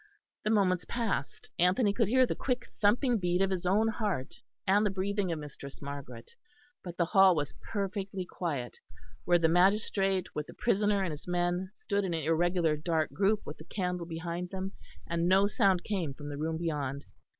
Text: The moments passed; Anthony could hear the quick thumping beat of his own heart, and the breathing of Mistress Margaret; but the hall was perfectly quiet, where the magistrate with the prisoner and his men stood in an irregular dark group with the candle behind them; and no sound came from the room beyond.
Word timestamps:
The 0.43 0.49
moments 0.49 0.83
passed; 0.85 1.51
Anthony 1.59 1.93
could 1.93 2.07
hear 2.07 2.25
the 2.25 2.33
quick 2.33 2.65
thumping 2.81 3.19
beat 3.19 3.39
of 3.39 3.51
his 3.51 3.67
own 3.67 3.87
heart, 3.87 4.37
and 4.65 4.83
the 4.83 4.89
breathing 4.89 5.31
of 5.31 5.37
Mistress 5.37 5.79
Margaret; 5.79 6.35
but 6.83 6.97
the 6.97 7.05
hall 7.05 7.35
was 7.35 7.53
perfectly 7.71 8.25
quiet, 8.25 8.79
where 9.25 9.37
the 9.37 9.47
magistrate 9.47 10.33
with 10.33 10.47
the 10.47 10.55
prisoner 10.55 11.03
and 11.03 11.11
his 11.11 11.27
men 11.27 11.69
stood 11.75 12.03
in 12.03 12.15
an 12.15 12.23
irregular 12.23 12.75
dark 12.75 13.13
group 13.13 13.41
with 13.45 13.57
the 13.59 13.65
candle 13.65 14.07
behind 14.07 14.49
them; 14.49 14.71
and 15.07 15.27
no 15.29 15.45
sound 15.45 15.83
came 15.83 16.15
from 16.15 16.29
the 16.29 16.37
room 16.39 16.57
beyond. 16.57 17.05